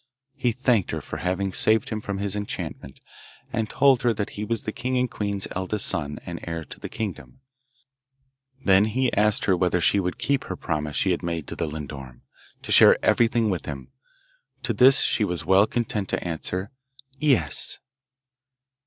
He 0.35 0.51
thanked 0.51 0.89
her 0.89 0.99
for 0.99 1.17
having 1.17 1.53
saved 1.53 1.89
him 1.89 2.01
from 2.01 2.17
his 2.17 2.35
enchantment, 2.35 2.99
and 3.53 3.69
told 3.69 4.01
her 4.01 4.15
that 4.15 4.31
he 4.31 4.43
was 4.43 4.63
the 4.63 4.71
king 4.71 4.97
and 4.97 5.07
queen's 5.07 5.47
eldest 5.51 5.85
son, 5.85 6.17
and 6.25 6.39
heir 6.43 6.65
to 6.65 6.79
the 6.79 6.89
kingdom. 6.89 7.41
Then 8.65 8.85
he 8.85 9.13
asked 9.13 9.45
her 9.45 9.55
whether 9.55 9.79
she 9.79 9.99
would 9.99 10.17
keep 10.17 10.47
the 10.47 10.57
promise 10.57 10.95
she 10.95 11.11
had 11.11 11.21
made 11.21 11.45
to 11.49 11.55
the 11.55 11.67
lindorm, 11.67 12.23
to 12.63 12.71
share 12.71 12.97
everything 13.05 13.51
with 13.51 13.67
him. 13.67 13.89
To 14.63 14.73
this 14.73 15.01
she 15.01 15.23
was 15.23 15.45
well 15.45 15.67
content 15.67 16.09
to 16.09 16.23
answer 16.27 16.71
'Yes. 17.19 17.77